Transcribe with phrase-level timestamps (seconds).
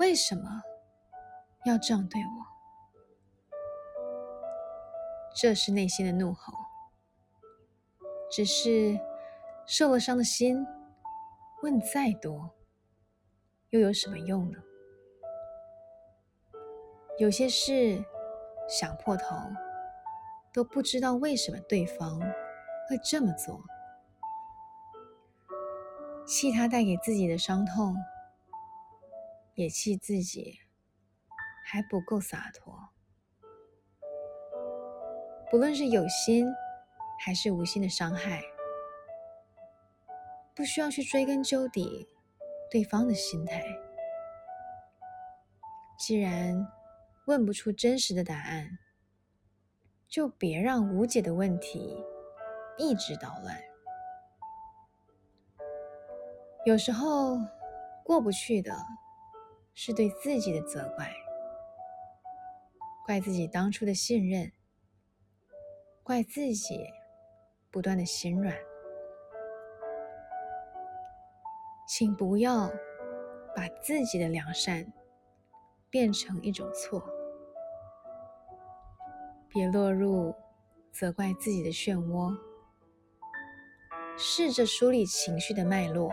[0.00, 0.62] 为什么
[1.66, 2.46] 要这样对我？
[5.36, 6.54] 这是内心的怒吼。
[8.30, 8.98] 只是
[9.66, 10.66] 受了伤的心，
[11.62, 12.50] 问再多，
[13.68, 14.58] 又有什么用呢？
[17.18, 18.02] 有些事
[18.66, 19.36] 想破头，
[20.50, 22.18] 都不知道为什么对方
[22.88, 23.62] 会这么做，
[26.26, 27.94] 气他带给自己的伤痛，
[29.60, 30.58] 也气自己
[31.66, 32.74] 还不够洒脱。
[35.50, 36.46] 不论是有心。
[37.22, 38.40] 还是无心的伤害，
[40.56, 42.08] 不需要去追根究底
[42.70, 43.62] 对方的心态。
[45.98, 46.66] 既然
[47.26, 48.78] 问不出真实的答案，
[50.08, 51.94] 就别让无解的问题
[52.78, 53.54] 一直捣乱。
[56.64, 57.36] 有时候
[58.02, 58.74] 过不去的
[59.74, 61.12] 是对自己的责怪，
[63.06, 64.52] 怪自己当初的信任，
[66.02, 66.86] 怪自己。
[67.72, 68.52] 不断的心软，
[71.86, 72.68] 请不要
[73.54, 74.92] 把自己的良善
[75.88, 77.08] 变成一种错，
[79.48, 80.34] 别落入
[80.90, 82.36] 责怪自己的漩涡。
[84.18, 86.12] 试着梳理情绪的脉络，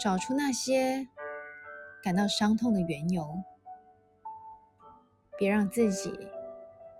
[0.00, 1.08] 找出那些
[2.02, 3.42] 感到伤痛的缘由，
[5.38, 6.28] 别让自己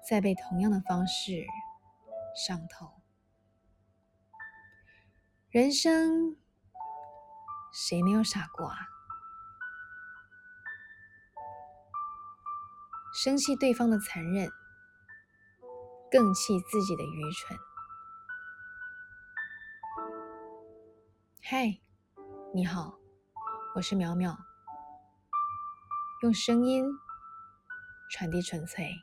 [0.09, 1.45] 再被同样的方式。
[2.35, 2.91] 上头，
[5.51, 6.39] 人生
[7.73, 8.79] 谁没有傻过啊？
[13.13, 14.51] 生气对方的残忍，
[16.11, 17.59] 更气自己的愚蠢。
[21.43, 21.79] 嗨，
[22.55, 22.95] 你好，
[23.75, 24.35] 我是淼淼，
[26.23, 26.85] 用声音
[28.09, 28.95] 传递纯粹。